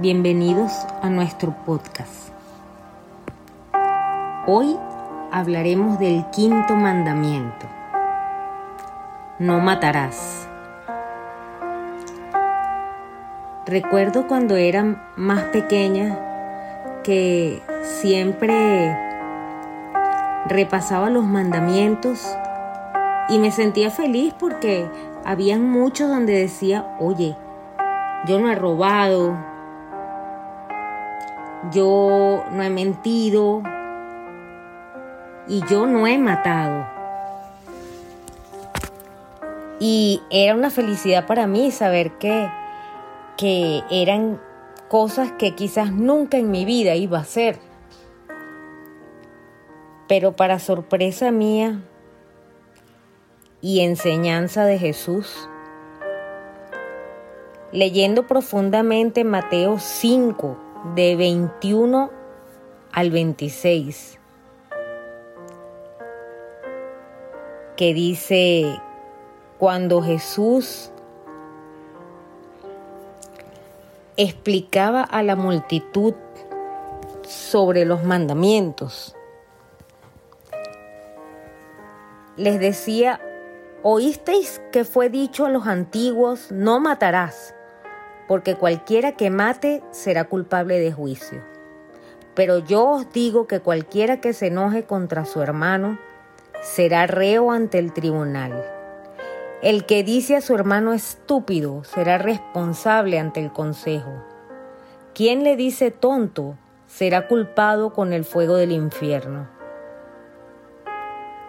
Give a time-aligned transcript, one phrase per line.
[0.00, 2.30] Bienvenidos a nuestro podcast.
[4.46, 4.78] Hoy
[5.30, 7.66] hablaremos del quinto mandamiento.
[9.38, 10.48] No matarás.
[13.66, 16.18] Recuerdo cuando era más pequeña
[17.04, 18.96] que siempre
[20.46, 22.26] repasaba los mandamientos
[23.28, 24.88] y me sentía feliz porque
[25.26, 27.36] habían muchos donde decía, oye,
[28.26, 29.49] yo no he robado,
[31.72, 33.62] yo no he mentido
[35.46, 36.86] y yo no he matado.
[39.78, 42.48] Y era una felicidad para mí saber que,
[43.36, 44.40] que eran
[44.88, 47.58] cosas que quizás nunca en mi vida iba a hacer.
[50.08, 51.80] Pero para sorpresa mía
[53.60, 55.48] y enseñanza de Jesús,
[57.72, 62.10] leyendo profundamente Mateo 5, de 21
[62.92, 64.18] al 26,
[67.76, 68.80] que dice,
[69.58, 70.90] cuando Jesús
[74.16, 76.14] explicaba a la multitud
[77.22, 79.14] sobre los mandamientos,
[82.36, 83.20] les decía,
[83.82, 87.54] oísteis que fue dicho a los antiguos, no matarás
[88.30, 91.42] porque cualquiera que mate será culpable de juicio.
[92.36, 95.98] Pero yo os digo que cualquiera que se enoje contra su hermano
[96.62, 98.64] será reo ante el tribunal.
[99.62, 104.22] El que dice a su hermano estúpido será responsable ante el consejo.
[105.12, 106.54] Quien le dice tonto
[106.86, 109.48] será culpado con el fuego del infierno.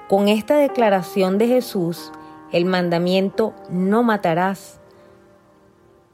[0.10, 2.12] Con esta declaración de Jesús,
[2.52, 4.81] el mandamiento no matarás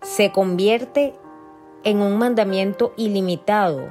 [0.08, 1.14] se convierte
[1.84, 3.90] en un mandamiento ilimitado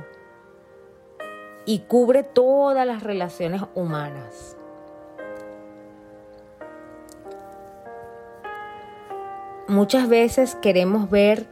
[1.67, 4.57] y cubre todas las relaciones humanas.
[9.69, 11.47] Muchas veces queremos ver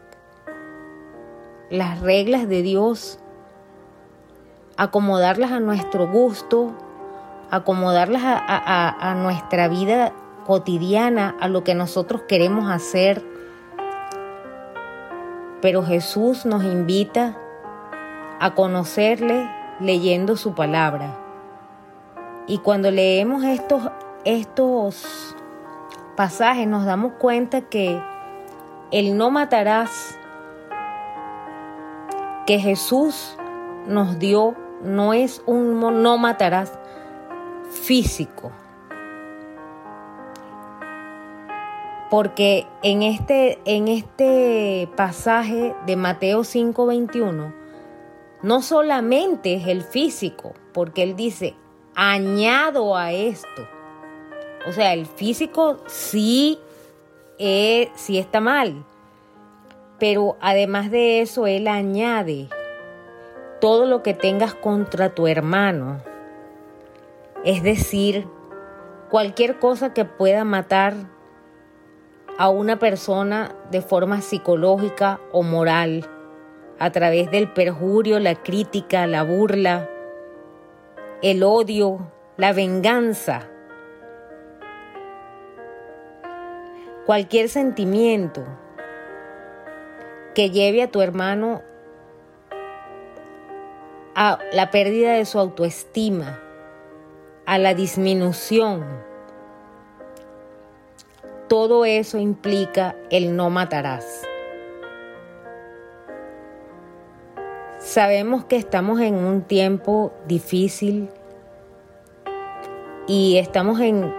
[1.68, 3.18] las reglas de Dios,
[4.78, 6.72] acomodarlas a nuestro gusto,
[7.50, 10.14] acomodarlas a, nuestra vida
[10.46, 13.33] cotidiana, a lo que nosotros queremos hacer
[15.64, 17.38] pero Jesús nos invita
[18.38, 19.48] a conocerle
[19.80, 21.16] leyendo su palabra.
[22.46, 23.90] Y cuando leemos estos,
[24.26, 25.34] estos
[26.18, 27.98] pasajes nos damos cuenta que
[28.90, 30.18] el no matarás
[32.44, 33.34] que Jesús
[33.86, 36.78] nos dio no es un no matarás
[37.70, 38.52] físico.
[42.14, 47.52] Porque en este, en este pasaje de Mateo 5:21,
[48.40, 51.56] no solamente es el físico, porque él dice,
[51.96, 53.66] añado a esto.
[54.64, 56.60] O sea, el físico sí,
[57.36, 58.86] sí está mal,
[59.98, 62.48] pero además de eso, él añade
[63.60, 66.00] todo lo que tengas contra tu hermano.
[67.44, 68.28] Es decir,
[69.10, 71.12] cualquier cosa que pueda matar
[72.38, 76.08] a una persona de forma psicológica o moral,
[76.78, 79.88] a través del perjurio, la crítica, la burla,
[81.22, 83.48] el odio, la venganza.
[87.06, 88.44] Cualquier sentimiento
[90.34, 91.62] que lleve a tu hermano
[94.16, 96.40] a la pérdida de su autoestima,
[97.46, 98.84] a la disminución,
[101.54, 104.26] todo eso implica el no matarás.
[107.78, 111.08] Sabemos que estamos en un tiempo difícil
[113.06, 114.12] y estamos en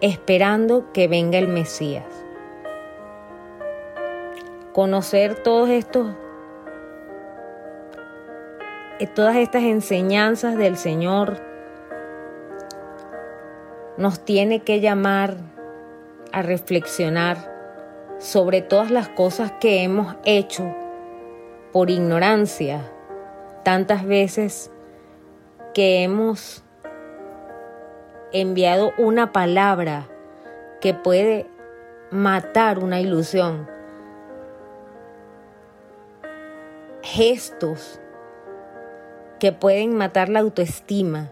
[0.00, 2.06] esperando que venga el Mesías.
[4.72, 6.14] Conocer todos estos
[9.16, 11.42] todas estas enseñanzas del Señor
[13.96, 15.55] nos tiene que llamar
[16.36, 17.38] a reflexionar
[18.18, 20.76] sobre todas las cosas que hemos hecho
[21.72, 22.92] por ignorancia,
[23.64, 24.70] tantas veces
[25.72, 26.62] que hemos
[28.32, 30.08] enviado una palabra
[30.82, 31.46] que puede
[32.10, 33.66] matar una ilusión,
[37.00, 37.98] gestos
[39.40, 41.30] que pueden matar la autoestima,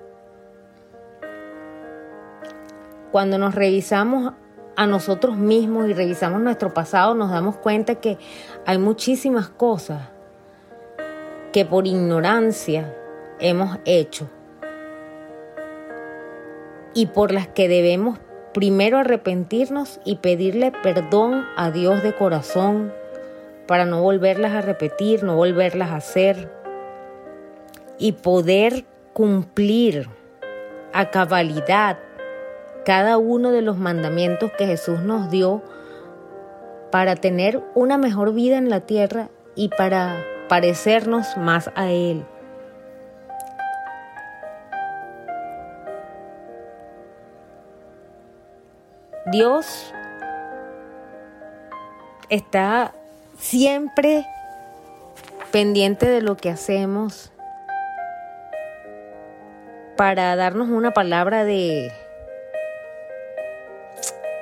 [3.13, 4.33] cuando nos revisamos
[4.77, 8.19] a nosotros mismos y revisamos nuestro pasado, nos damos cuenta que
[8.67, 10.09] hay muchísimas cosas
[11.53, 12.95] que por ignorancia
[13.39, 14.29] hemos hecho
[16.95, 18.19] y por las que debemos
[18.53, 22.93] primero arrepentirnos y pedirle perdón a Dios de corazón
[23.67, 26.51] para no volverlas a repetir, no volverlas a hacer
[27.99, 30.09] y poder cumplir
[30.93, 31.99] a cabalidad
[32.85, 35.63] cada uno de los mandamientos que Jesús nos dio
[36.91, 42.25] para tener una mejor vida en la tierra y para parecernos más a Él.
[49.33, 49.93] Dios
[52.29, 52.93] está
[53.39, 54.27] siempre
[55.51, 57.33] pendiente de lo que hacemos
[59.97, 61.91] para darnos una palabra de,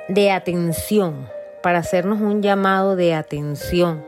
[0.07, 1.27] de atención,
[1.61, 4.03] para hacernos un llamado de atención.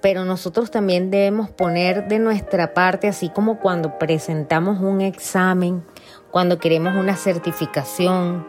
[0.00, 5.84] Pero nosotros también debemos poner de nuestra parte, así como cuando presentamos un examen,
[6.30, 8.46] cuando queremos una certificación,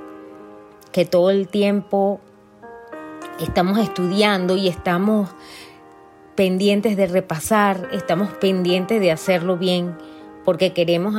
[0.91, 2.21] que todo el tiempo
[3.39, 5.29] estamos estudiando y estamos
[6.35, 9.95] pendientes de repasar, estamos pendientes de hacerlo bien
[10.45, 11.15] porque queremos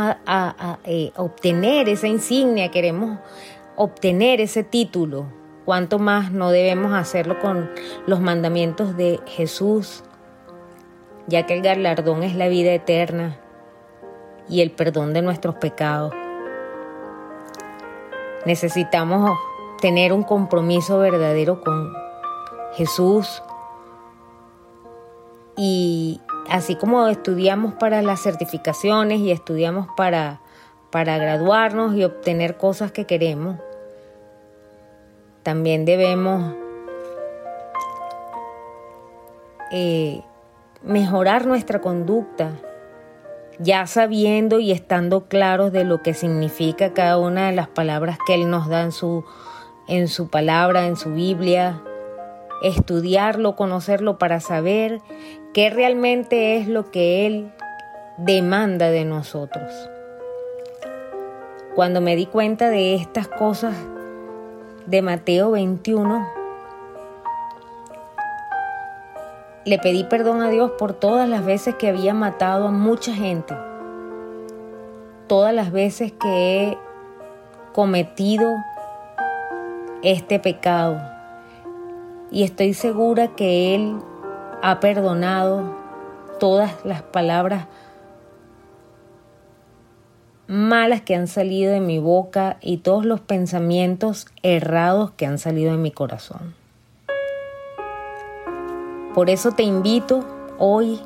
[0.85, 3.19] eh, obtener esa insignia, queremos
[3.77, 5.27] obtener ese título.
[5.65, 7.71] ¿Cuánto más no debemos hacerlo con
[8.07, 10.03] los mandamientos de Jesús?
[11.29, 13.39] Ya que el galardón es la vida eterna
[14.49, 16.13] y el perdón de nuestros pecados.
[18.45, 19.39] Necesitamos
[19.81, 21.93] tener un compromiso verdadero con
[22.75, 23.43] Jesús
[25.57, 30.41] y así como estudiamos para las certificaciones y estudiamos para,
[30.93, 33.57] para graduarnos y obtener cosas que queremos,
[35.43, 36.55] también debemos
[39.73, 40.21] eh,
[40.83, 42.51] mejorar nuestra conducta,
[43.59, 48.35] ya sabiendo y estando claros de lo que significa cada una de las palabras que
[48.35, 49.25] Él nos da en su,
[49.89, 51.81] en su palabra, en su Biblia,
[52.63, 55.01] estudiarlo, conocerlo para saber
[55.55, 57.51] qué realmente es lo que Él
[58.19, 59.89] demanda de nosotros.
[61.75, 63.75] Cuando me di cuenta de estas cosas
[64.85, 66.29] de Mateo 21,
[69.65, 73.57] le pedí perdón a Dios por todas las veces que había matado a mucha gente,
[75.29, 76.79] todas las veces que he
[77.73, 78.55] cometido
[80.03, 81.01] este pecado.
[82.31, 83.97] Y estoy segura que Él
[84.61, 85.75] ha perdonado
[86.39, 87.67] todas las palabras
[90.53, 95.73] malas que han salido de mi boca y todos los pensamientos errados que han salido
[95.73, 96.55] de mi corazón.
[99.15, 100.25] Por eso te invito
[100.59, 101.01] hoy,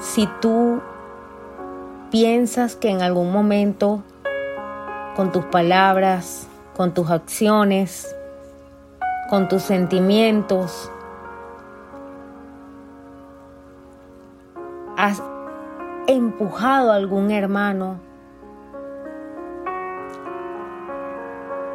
[0.00, 0.82] si tú
[2.10, 4.02] piensas que en algún momento
[5.16, 6.46] con tus palabras,
[6.76, 8.14] con tus acciones,
[9.30, 10.90] con tus sentimientos.
[14.96, 15.20] Has
[16.06, 18.00] empujado a algún hermano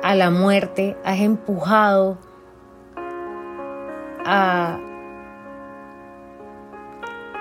[0.03, 2.17] a la muerte, has empujado
[4.25, 4.79] a,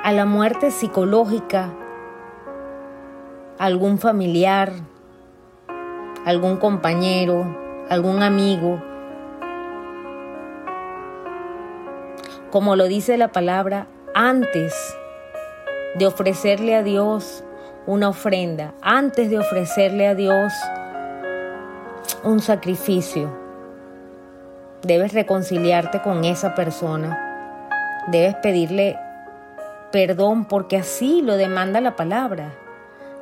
[0.02, 1.70] a la muerte psicológica,
[3.58, 4.72] algún familiar,
[6.26, 7.56] algún compañero,
[7.88, 8.82] algún amigo.
[12.50, 14.97] como lo dice la palabra, antes
[15.94, 17.44] de ofrecerle a Dios
[17.86, 20.52] una ofrenda, antes de ofrecerle a Dios
[22.22, 23.30] un sacrificio,
[24.82, 27.66] debes reconciliarte con esa persona,
[28.08, 28.98] debes pedirle
[29.90, 32.52] perdón porque así lo demanda la palabra.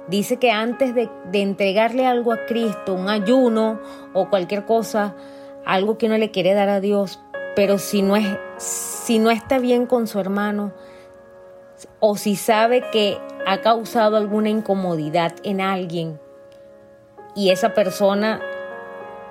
[0.08, 3.80] Dice que antes de, entregarle algo a Cristo, un ayuno
[4.12, 5.14] o cualquier cosa,
[5.64, 7.20] algo que uno le quiere dar a Dios,
[7.56, 10.72] pero si no, es, si no está bien con su hermano
[12.00, 16.18] o si sabe que ha causado alguna incomodidad en alguien
[17.34, 18.40] y esa persona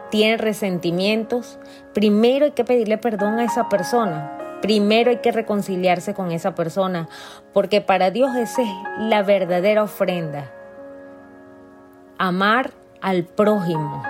[0.09, 1.59] tiene resentimientos,
[1.93, 4.31] primero hay que pedirle perdón a esa persona.
[4.61, 7.09] Primero hay que reconciliarse con esa persona,
[7.53, 10.51] porque para Dios esa es la verdadera ofrenda.
[12.17, 12.71] Amar
[13.01, 14.01] al prójimo.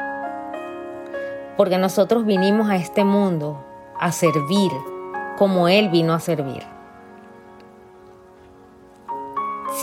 [1.58, 3.65] Porque nosotros vinimos a este mundo
[4.00, 4.72] a servir
[5.38, 6.75] como Él vino a servir.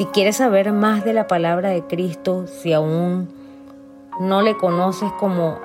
[0.02, 3.28] Si quieres saber más de la palabra de Cristo, si aún
[4.18, 5.61] no le conoces como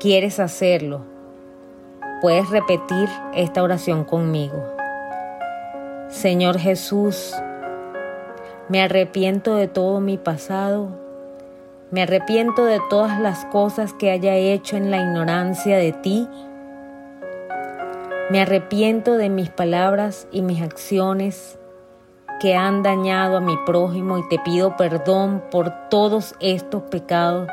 [0.00, 1.02] quieres hacerlo,
[2.20, 4.60] puedes repetir esta oración conmigo.
[6.08, 7.32] Señor Jesús,
[8.68, 10.88] me arrepiento de todo mi pasado,
[11.92, 16.28] me arrepiento de todas las cosas que haya hecho en la ignorancia de ti,
[18.28, 21.60] me arrepiento de mis palabras y mis acciones
[22.42, 27.48] que han dañado a mi prójimo y te pido perdón por todos estos pecados.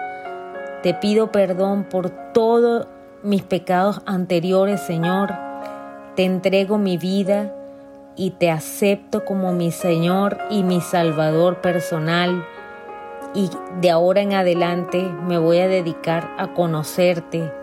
[0.82, 2.88] Te pido perdón por todos
[3.22, 5.32] mis pecados anteriores, Señor.
[6.16, 7.54] Te entrego mi vida
[8.16, 12.44] y te acepto como mi Señor y mi Salvador personal.
[13.36, 17.54] Y de ahora en adelante me voy a dedicar a conocerte,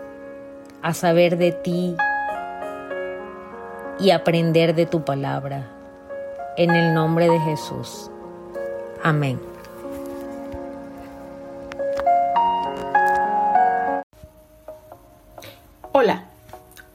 [0.81, 1.97] a saber de ti
[3.99, 5.76] y aprender de tu palabra
[6.57, 8.09] en el nombre de Jesús.
[9.03, 9.39] Amén.
[15.91, 16.25] Hola,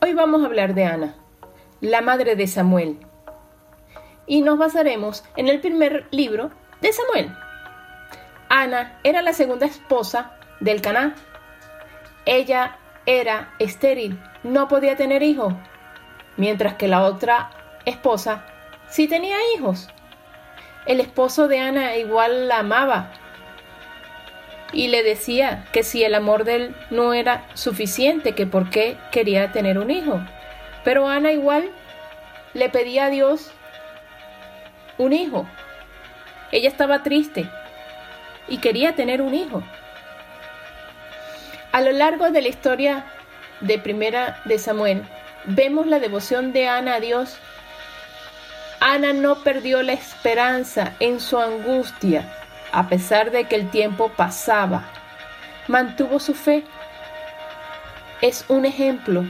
[0.00, 1.14] hoy vamos a hablar de Ana,
[1.81, 2.99] la madre de Samuel.
[4.26, 6.50] Y nos basaremos en el primer libro
[6.81, 7.33] de Samuel.
[8.49, 11.14] Ana era la segunda esposa del Caná.
[12.26, 15.54] Ella era estéril, no podía tener hijos,
[16.37, 17.50] mientras que la otra
[17.85, 18.45] esposa
[18.92, 19.88] sí tenía hijos.
[20.84, 23.11] El esposo de Ana igual la amaba
[24.72, 28.99] y le decía que si el amor de él no era suficiente, que por qué
[29.11, 30.20] quería tener un hijo.
[30.84, 31.70] Pero Ana igual
[32.52, 33.50] le pedía a Dios
[34.99, 35.46] un hijo.
[36.50, 37.49] Ella estaba triste
[38.46, 39.62] y quería tener un hijo.
[41.72, 43.06] A lo largo de la historia
[43.61, 45.02] de Primera de Samuel,
[45.44, 47.38] vemos la devoción de Ana a Dios
[48.85, 52.29] Ana no perdió la esperanza en su angustia,
[52.73, 54.83] a pesar de que el tiempo pasaba.
[55.69, 56.65] Mantuvo su fe.
[58.23, 59.25] Es un ejemplo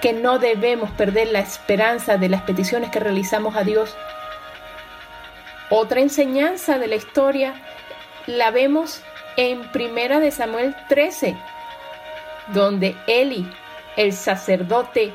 [0.00, 3.96] que no debemos perder la esperanza de las peticiones que realizamos a Dios.
[5.70, 7.54] Otra enseñanza de la historia
[8.26, 9.00] la vemos
[9.36, 11.36] en Primera de Samuel 13,
[12.48, 13.48] donde Eli,
[13.96, 15.14] el sacerdote,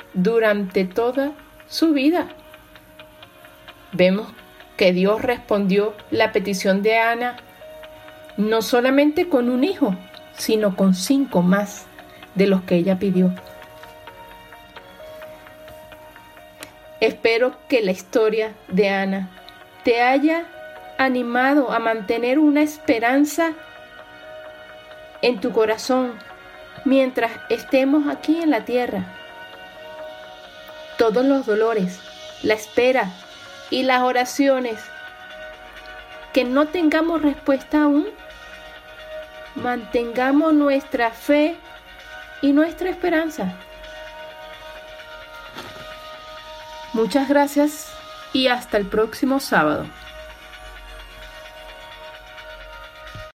[0.13, 1.31] durante toda
[1.67, 2.27] su vida.
[3.93, 4.27] Vemos
[4.77, 7.37] que Dios respondió la petición de Ana
[8.37, 9.95] no solamente con un hijo,
[10.37, 11.85] sino con cinco más
[12.35, 13.33] de los que ella pidió.
[16.99, 19.29] Espero que la historia de Ana
[19.83, 20.45] te haya
[20.97, 23.53] animado a mantener una esperanza
[25.21, 26.13] en tu corazón
[26.85, 29.20] mientras estemos aquí en la tierra
[31.01, 31.99] todos los dolores,
[32.43, 33.11] la espera
[33.71, 34.79] y las oraciones
[36.31, 38.05] que no tengamos respuesta aún,
[39.55, 41.55] mantengamos nuestra fe
[42.43, 43.51] y nuestra esperanza.
[46.93, 47.91] Muchas gracias
[48.31, 49.87] y hasta el próximo sábado.